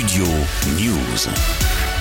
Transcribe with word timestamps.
Studio 0.00 0.24
News. 0.78 1.99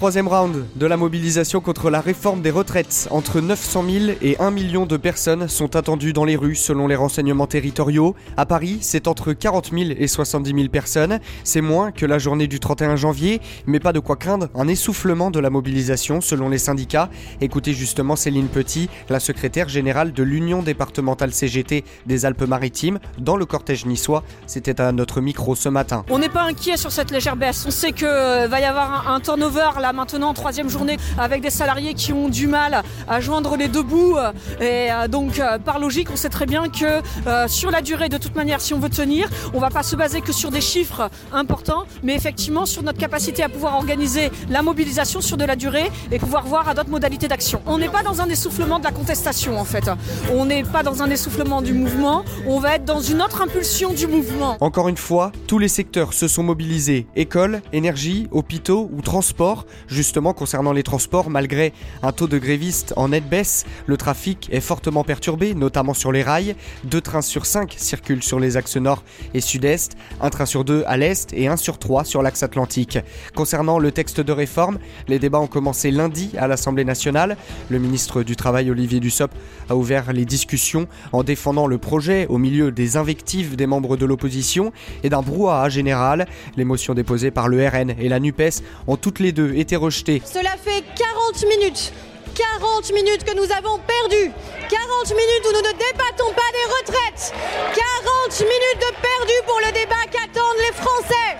Troisième 0.00 0.28
round 0.28 0.64
de 0.76 0.86
la 0.86 0.96
mobilisation 0.96 1.60
contre 1.60 1.90
la 1.90 2.00
réforme 2.00 2.40
des 2.40 2.50
retraites. 2.50 3.06
Entre 3.10 3.42
900 3.42 3.84
000 3.86 4.04
et 4.22 4.40
1 4.40 4.50
million 4.50 4.86
de 4.86 4.96
personnes 4.96 5.46
sont 5.46 5.76
attendues 5.76 6.14
dans 6.14 6.24
les 6.24 6.36
rues 6.36 6.54
selon 6.54 6.86
les 6.86 6.96
renseignements 6.96 7.46
territoriaux. 7.46 8.16
À 8.38 8.46
Paris, 8.46 8.78
c'est 8.80 9.08
entre 9.08 9.34
40 9.34 9.72
000 9.72 9.90
et 9.98 10.06
70 10.06 10.54
000 10.54 10.68
personnes. 10.70 11.20
C'est 11.44 11.60
moins 11.60 11.92
que 11.92 12.06
la 12.06 12.18
journée 12.18 12.46
du 12.46 12.60
31 12.60 12.96
janvier, 12.96 13.42
mais 13.66 13.78
pas 13.78 13.92
de 13.92 13.98
quoi 13.98 14.16
craindre 14.16 14.48
un 14.54 14.68
essoufflement 14.68 15.30
de 15.30 15.38
la 15.38 15.50
mobilisation 15.50 16.22
selon 16.22 16.48
les 16.48 16.56
syndicats. 16.56 17.10
Écoutez 17.42 17.74
justement 17.74 18.16
Céline 18.16 18.48
Petit, 18.48 18.88
la 19.10 19.20
secrétaire 19.20 19.68
générale 19.68 20.14
de 20.14 20.22
l'Union 20.22 20.62
départementale 20.62 21.34
CGT 21.34 21.84
des 22.06 22.24
Alpes-Maritimes, 22.24 23.00
dans 23.18 23.36
le 23.36 23.44
cortège 23.44 23.84
niçois. 23.84 24.24
C'était 24.46 24.80
à 24.80 24.92
notre 24.92 25.20
micro 25.20 25.54
ce 25.54 25.68
matin. 25.68 26.06
On 26.08 26.18
n'est 26.18 26.30
pas 26.30 26.44
inquiet 26.44 26.78
sur 26.78 26.90
cette 26.90 27.10
légère 27.10 27.36
baisse. 27.36 27.66
On 27.66 27.70
sait 27.70 27.92
qu'il 27.92 28.06
euh, 28.06 28.48
va 28.48 28.60
y 28.60 28.64
avoir 28.64 29.06
un, 29.06 29.16
un 29.16 29.20
turnover 29.20 29.68
là 29.78 29.89
maintenant, 29.92 30.34
troisième 30.34 30.68
journée, 30.68 30.96
avec 31.18 31.42
des 31.42 31.50
salariés 31.50 31.94
qui 31.94 32.12
ont 32.12 32.28
du 32.28 32.46
mal 32.46 32.82
à 33.08 33.20
joindre 33.20 33.56
les 33.56 33.68
deux 33.68 33.82
bouts. 33.82 34.16
Et 34.60 34.90
euh, 34.90 35.08
donc, 35.08 35.38
euh, 35.38 35.58
par 35.58 35.78
logique, 35.78 36.08
on 36.10 36.16
sait 36.16 36.28
très 36.28 36.46
bien 36.46 36.68
que 36.68 37.02
euh, 37.26 37.48
sur 37.48 37.70
la 37.70 37.82
durée, 37.82 38.08
de 38.08 38.18
toute 38.18 38.34
manière, 38.34 38.60
si 38.60 38.74
on 38.74 38.78
veut 38.78 38.90
tenir, 38.90 39.28
on 39.54 39.58
va 39.58 39.70
pas 39.70 39.82
se 39.82 39.96
baser 39.96 40.20
que 40.20 40.32
sur 40.32 40.50
des 40.50 40.60
chiffres 40.60 41.10
importants, 41.32 41.84
mais 42.02 42.14
effectivement 42.14 42.66
sur 42.66 42.82
notre 42.82 42.98
capacité 42.98 43.42
à 43.42 43.48
pouvoir 43.48 43.76
organiser 43.76 44.30
la 44.48 44.62
mobilisation 44.62 45.20
sur 45.20 45.36
de 45.36 45.44
la 45.44 45.56
durée 45.56 45.90
et 46.10 46.18
pouvoir 46.18 46.44
voir 46.46 46.68
à 46.68 46.74
d'autres 46.74 46.90
modalités 46.90 47.28
d'action. 47.28 47.62
On 47.66 47.78
n'est 47.78 47.88
pas 47.88 48.02
dans 48.02 48.20
un 48.20 48.28
essoufflement 48.28 48.78
de 48.78 48.84
la 48.84 48.92
contestation, 48.92 49.58
en 49.58 49.64
fait. 49.64 49.90
On 50.32 50.44
n'est 50.44 50.64
pas 50.64 50.82
dans 50.82 51.02
un 51.02 51.10
essoufflement 51.10 51.62
du 51.62 51.72
mouvement. 51.72 52.24
On 52.46 52.58
va 52.58 52.76
être 52.76 52.84
dans 52.84 53.00
une 53.00 53.22
autre 53.22 53.42
impulsion 53.42 53.92
du 53.92 54.06
mouvement. 54.06 54.56
Encore 54.60 54.88
une 54.88 54.96
fois, 54.96 55.32
tous 55.46 55.58
les 55.58 55.68
secteurs 55.68 56.12
se 56.12 56.28
sont 56.28 56.42
mobilisés. 56.42 57.06
Écoles, 57.16 57.62
énergie, 57.72 58.28
hôpitaux 58.30 58.90
ou 58.92 59.02
transports. 59.02 59.66
Justement, 59.88 60.32
concernant 60.32 60.72
les 60.72 60.82
transports, 60.82 61.30
malgré 61.30 61.72
un 62.02 62.12
taux 62.12 62.28
de 62.28 62.38
grévistes 62.38 62.92
en 62.96 63.08
nette 63.08 63.28
baisse, 63.28 63.64
le 63.86 63.96
trafic 63.96 64.48
est 64.52 64.60
fortement 64.60 65.04
perturbé, 65.04 65.54
notamment 65.54 65.94
sur 65.94 66.12
les 66.12 66.22
rails. 66.22 66.54
Deux 66.84 67.00
trains 67.00 67.22
sur 67.22 67.46
cinq 67.46 67.74
circulent 67.76 68.22
sur 68.22 68.40
les 68.40 68.56
axes 68.56 68.76
nord 68.76 69.02
et 69.34 69.40
sud-est, 69.40 69.96
un 70.20 70.30
train 70.30 70.46
sur 70.46 70.64
deux 70.64 70.84
à 70.86 70.96
l'est 70.96 71.32
et 71.32 71.48
un 71.48 71.56
sur 71.56 71.78
trois 71.78 72.04
sur 72.04 72.22
l'axe 72.22 72.42
atlantique. 72.42 72.98
Concernant 73.34 73.78
le 73.78 73.92
texte 73.92 74.20
de 74.20 74.32
réforme, 74.32 74.78
les 75.08 75.18
débats 75.18 75.40
ont 75.40 75.46
commencé 75.46 75.90
lundi 75.90 76.32
à 76.38 76.46
l'Assemblée 76.46 76.84
nationale. 76.84 77.36
Le 77.68 77.78
ministre 77.78 78.22
du 78.22 78.36
Travail, 78.36 78.70
Olivier 78.70 79.00
Dussopt, 79.00 79.34
a 79.68 79.76
ouvert 79.76 80.12
les 80.12 80.24
discussions 80.24 80.86
en 81.12 81.22
défendant 81.22 81.66
le 81.66 81.78
projet 81.78 82.26
au 82.28 82.38
milieu 82.38 82.70
des 82.72 82.96
invectives 82.96 83.56
des 83.56 83.66
membres 83.66 83.96
de 83.96 84.06
l'opposition 84.06 84.72
et 85.02 85.08
d'un 85.08 85.22
brouhaha 85.22 85.68
général. 85.68 86.26
Les 86.56 86.64
motions 86.64 86.94
déposées 86.94 87.30
par 87.30 87.48
le 87.48 87.66
RN 87.66 87.90
et 87.98 88.08
la 88.08 88.20
NUPES 88.20 88.62
ont 88.86 88.96
toutes 88.96 89.20
les 89.20 89.32
deux 89.32 89.54
été 89.54 89.69
rejetées. 89.76 90.22
Cela 90.24 90.50
fait 90.62 90.84
40 90.96 91.44
minutes 91.48 91.92
40 92.34 92.92
minutes 92.94 93.24
que 93.24 93.34
nous 93.34 93.50
avons 93.52 93.78
perdu. 93.78 94.32
40 94.68 95.10
minutes 95.10 95.44
où 95.46 95.52
nous 95.52 95.66
ne 95.68 95.72
débattons 95.72 96.32
pas 96.32 96.50
des 96.52 96.92
retraites. 96.92 97.34
40 97.74 98.40
minutes 98.40 98.80
de 98.80 98.94
perdu 99.02 99.32
pour 99.46 99.60
le 99.60 99.72
débat 99.72 100.04
qu'attendent 100.10 100.56
les 100.58 100.72
Français. 100.72 101.30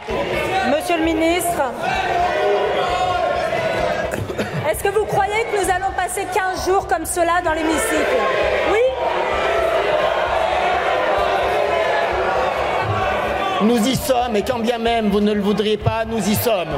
Monsieur 0.77 0.99
le 0.99 1.05
ministre, 1.05 1.73
est-ce 4.71 4.83
que 4.83 4.89
vous 4.89 5.05
croyez 5.05 5.45
que 5.51 5.65
nous 5.65 5.71
allons 5.71 5.93
passer 5.97 6.27
15 6.35 6.67
jours 6.67 6.87
comme 6.87 7.07
cela 7.07 7.41
dans 7.45 7.53
l'hémicycle? 7.53 8.17
Oui. 8.73 8.79
Nous 13.63 13.87
y 13.87 13.97
sommes, 13.97 14.37
et 14.37 14.43
quand 14.43 14.59
bien 14.59 14.79
même 14.79 15.11
vous 15.11 15.21
ne 15.21 15.33
le 15.33 15.41
voudriez 15.41 15.77
pas, 15.77 16.05
nous 16.05 16.19
y 16.19 16.35
sommes. 16.35 16.75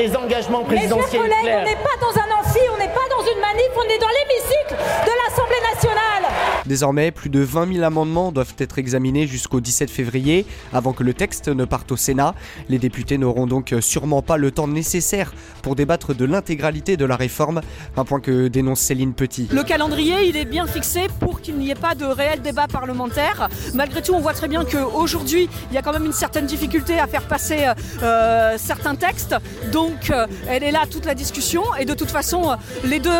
Des 0.00 0.16
engagements 0.16 0.64
Mes 0.64 0.78
chers 0.78 0.88
présidentiels 0.96 1.20
collègues, 1.20 1.36
on 1.44 1.64
n'est 1.64 1.76
pas 1.76 1.96
dans 2.00 2.16
un 2.16 2.40
amphi, 2.40 2.58
on 2.72 2.78
n'est 2.78 2.88
pas 2.88 3.04
dans 3.10 3.20
une 3.20 3.38
manif, 3.38 3.68
on 3.76 3.82
est 3.82 3.98
dans 3.98 4.08
l'hémicycle 4.08 4.74
de 5.04 5.12
l'Assemblée 5.28 5.60
nationale. 5.60 6.24
Désormais, 6.66 7.10
plus 7.10 7.30
de 7.30 7.40
20 7.40 7.74
000 7.74 7.84
amendements 7.84 8.32
doivent 8.32 8.54
être 8.58 8.78
examinés 8.78 9.26
jusqu'au 9.26 9.60
17 9.60 9.90
février 9.90 10.46
avant 10.72 10.92
que 10.92 11.02
le 11.02 11.14
texte 11.14 11.48
ne 11.48 11.64
parte 11.64 11.92
au 11.92 11.96
Sénat. 11.96 12.34
Les 12.68 12.78
députés 12.78 13.18
n'auront 13.18 13.46
donc 13.46 13.74
sûrement 13.80 14.22
pas 14.22 14.36
le 14.36 14.50
temps 14.50 14.68
nécessaire 14.68 15.32
pour 15.62 15.76
débattre 15.76 16.14
de 16.14 16.24
l'intégralité 16.24 16.96
de 16.96 17.04
la 17.04 17.16
réforme, 17.16 17.60
un 17.96 18.04
point 18.04 18.20
que 18.20 18.48
dénonce 18.48 18.80
Céline 18.80 19.14
Petit. 19.14 19.48
Le 19.52 19.62
calendrier, 19.62 20.28
il 20.28 20.36
est 20.36 20.44
bien 20.44 20.66
fixé 20.66 21.06
pour 21.18 21.40
qu'il 21.40 21.56
n'y 21.56 21.70
ait 21.70 21.74
pas 21.74 21.94
de 21.94 22.04
réel 22.04 22.42
débat 22.42 22.66
parlementaire. 22.66 23.48
Malgré 23.74 24.02
tout, 24.02 24.14
on 24.14 24.20
voit 24.20 24.34
très 24.34 24.48
bien 24.48 24.64
qu'aujourd'hui, 24.64 25.48
il 25.70 25.74
y 25.74 25.78
a 25.78 25.82
quand 25.82 25.92
même 25.92 26.06
une 26.06 26.12
certaine 26.12 26.46
difficulté 26.46 26.98
à 26.98 27.06
faire 27.06 27.22
passer 27.22 27.72
euh, 28.02 28.56
certains 28.58 28.94
textes. 28.94 29.34
Donc, 29.72 30.10
euh, 30.10 30.26
elle 30.48 30.62
est 30.62 30.70
là 30.72 30.84
toute 30.90 31.04
la 31.04 31.14
discussion. 31.14 31.62
Et 31.78 31.84
de 31.84 31.94
toute 31.94 32.10
façon, 32.10 32.50
euh, 32.50 32.54
les 32.84 33.00
deux, 33.00 33.10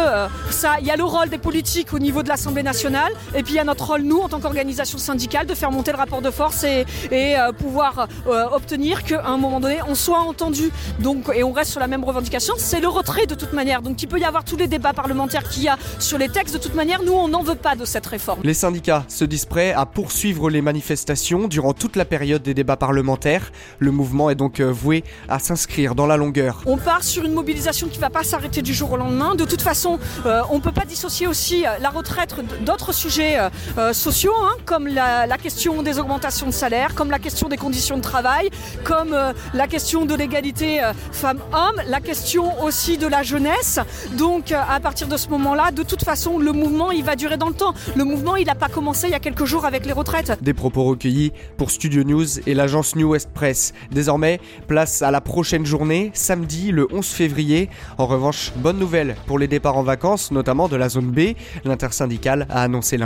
il 0.81 0.87
y 0.87 0.91
a 0.91 0.97
le 0.97 1.05
rôle 1.05 1.29
des 1.29 1.39
politiques 1.39 1.93
au 1.93 1.99
niveau 1.99 2.23
de 2.23 2.29
l'Assemblée 2.29 2.63
nationale, 2.63 3.13
et 3.35 3.43
puis 3.43 3.55
il 3.55 3.57
y 3.57 3.61
a 3.61 3.65
notre 3.65 3.87
rôle, 3.87 4.03
nous, 4.03 4.19
en 4.19 4.29
tant 4.29 4.41
qu'organisation 4.41 4.99
syndicale, 4.99 5.47
de 5.47 5.55
faire 5.55 5.71
monter 5.71 5.93
le 5.93 5.99
rapport 5.99 6.23
de 6.23 6.31
force 6.31 6.65
et, 6.65 6.85
et, 7.11 7.37
euh, 7.37 7.53
pouvoir 7.53 8.09
euh, 8.27 8.47
obtenir 8.53 9.05
qu'à 9.05 9.25
un 9.27 9.37
moment 9.37 9.61
donné, 9.61 9.79
on 9.89 9.95
soit 9.95 10.21
entendu. 10.21 10.71
Donc, 10.99 11.31
et 11.35 11.45
on 11.45 11.53
reste 11.53 11.71
sur 11.71 11.81
la 11.81 11.87
même 11.87 12.05
revendication. 12.05 12.55
C'est 12.59 12.81
le 12.81 12.89
retrait 12.89 13.27
de 13.27 13.35
toute 13.35 13.53
manière. 13.53 13.83
Donc, 13.83 14.03
il 14.03 14.09
peut 14.09 14.19
y 14.19 14.25
avoir 14.25 14.45
tous 14.45 14.57
les 14.57 14.67
débats 14.67 14.93
parlementaires 14.93 15.49
qu'il 15.49 15.63
y 15.63 15.69
a 15.69 15.79
sur 15.99 16.19
les 16.19 16.29
textes. 16.29 16.55
De 16.55 16.61
toute 16.61 16.75
manière, 16.75 17.03
nous, 17.03 17.13
on 17.13 17.29
n'en 17.29 17.43
veut 17.43 17.55
pas 17.55 17.77
de 17.77 17.85
cette 17.85 18.07
réforme. 18.07 18.41
Les 18.43 18.55
syndicats 18.55 19.05
se 19.09 19.25
disent 19.25 19.47
prêts 19.47 19.73
à 19.73 19.87
poursuivre 19.87 20.51
les 20.51 20.63
manifestations 20.63 21.47
durant 21.49 21.73
toute 21.73 21.97
la 21.97 22.05
période 22.05 22.43
des 22.43 22.55
débats 22.55 22.77
parlementaires. 22.77 23.53
Le 23.79 23.91
mouvement 23.93 24.31
est 24.31 24.35
donc 24.35 24.61
euh, 24.61 24.71
voué 24.71 25.05
à 25.29 25.39
s'inscrire 25.39 25.95
dans 25.95 26.07
la 26.07 26.17
longueur. 26.17 26.63
On 26.67 26.77
part 26.77 27.05
sur 27.05 27.25
une 27.25 27.35
mobilisation 27.35 27.89
qui 27.89 27.97
ne 27.99 28.03
va 28.03 28.11
pas 28.11 28.25
s'arrêter 28.25 28.63
du 28.63 28.75
jour 28.75 28.93
au 28.93 28.97
lendemain. 28.97 29.35
De 29.35 29.45
toute 29.45 29.63
façon, 29.63 29.99
euh, 30.27 30.43
on 30.51 30.57
ne 30.57 30.61
peut 30.61 30.73
pas 30.73 30.85
dissocier 30.85 31.27
aussi 31.27 31.65
la 31.81 31.91
retraite 31.91 32.35
d'autres 32.65 32.93
sujets 32.93 33.20
euh, 33.21 33.49
euh, 33.79 33.93
sociaux, 33.93 34.35
hein, 34.41 34.57
comme 34.65 34.87
la, 34.87 35.27
la 35.27 35.39
question 35.39 35.83
des 35.83 35.99
augmentations 35.99 36.47
de 36.47 36.53
salaire, 36.53 36.95
comme 36.95 37.11
la 37.11 37.19
question 37.19 37.49
des 37.49 37.57
conditions 37.57 37.97
de 37.97 38.03
travail, 38.03 38.51
comme 38.85 39.15
euh, 39.15 39.33
la 39.55 39.67
question 39.67 40.05
de 40.05 40.15
l'égalité 40.15 40.83
euh, 40.83 40.93
femmes-hommes, 41.13 41.81
la 41.87 42.01
question 42.01 42.63
aussi 42.63 42.99
de 42.99 43.07
la 43.07 43.23
jeunesse. 43.23 43.79
Donc, 44.17 44.53
euh, 44.53 44.57
à 44.69 44.81
partir 44.81 45.09
de 45.09 45.17
ce 45.17 45.29
moment-là, 45.29 45.71
de 45.71 45.83
toute 45.83 46.05
façon, 46.05 46.39
le 46.39 46.53
mouvement, 46.53 46.91
il 46.91 47.05
va 47.05 47.17
durer 47.17 47.37
dans 47.37 47.49
le 47.49 47.55
temps. 47.55 47.75
Le 47.97 48.05
mouvement, 48.05 48.37
il 48.37 48.47
n'a 48.47 48.55
pas 48.55 48.69
commencé 48.69 49.07
il 49.09 49.11
y 49.11 49.15
a 49.15 49.21
quelques 49.21 49.45
jours 49.45 49.65
avec 49.65 49.87
les 49.87 49.93
retraites. 49.93 50.39
Des 50.43 50.55
propos 50.55 50.85
recueillis 50.85 51.33
pour 51.57 51.71
Studio 51.71 52.05
News 52.05 52.41
et 52.47 52.55
l'agence 52.55 52.97
New 52.97 53.11
West 53.11 53.31
Press. 53.33 53.73
Désormais, 53.91 54.41
place 54.67 55.03
à 55.03 55.11
la 55.11 55.21
prochaine 55.21 55.67
journée, 55.67 56.11
samedi 56.15 56.73
le 56.73 56.87
11 56.93 57.07
février. 57.07 57.69
En 57.99 58.07
revanche, 58.07 58.53
bonne 58.57 58.79
nouvelle 58.79 59.17
pour 59.27 59.39
les 59.39 59.49
départs 59.49 59.77
en 59.77 59.83
vacances, 59.83 60.31
notamment 60.31 60.69
de 60.69 60.77
la 60.77 60.89
zone 60.89 61.11
B. 61.11 61.35
L'intersyndicale 61.65 62.47
a 62.51 62.63
annoncé 62.63 62.97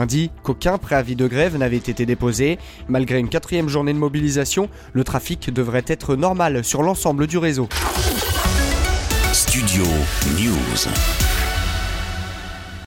qu'aucun 0.43 0.79
préavis 0.79 1.17
de 1.17 1.27
grève 1.27 1.57
n'avait 1.57 1.77
été 1.77 2.07
déposé. 2.07 2.59
Malgré 2.89 3.19
une 3.19 3.29
quatrième 3.29 3.69
journée 3.69 3.93
de 3.93 3.99
mobilisation, 3.99 4.69
le 4.93 5.05
trafic 5.05 5.53
devrait 5.53 5.85
être 5.87 6.17
normal 6.17 6.65
sur 6.65 6.83
l'ensemble 6.83 7.27
du 7.27 7.39
réseau. 7.39 7.69
Studio 9.33 9.85
News. 10.39 11.34